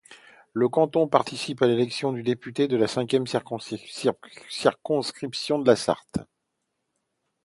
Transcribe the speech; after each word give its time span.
Le 0.53 0.67
canton 0.67 1.07
participe 1.07 1.61
à 1.61 1.67
l'élection 1.67 2.11
du 2.11 2.23
député 2.23 2.67
de 2.67 2.75
la 2.75 2.87
cinquième 2.87 3.25
circonscription 3.27 4.15
de 5.59 5.67
la 5.67 5.75
Sarthe. 5.75 6.17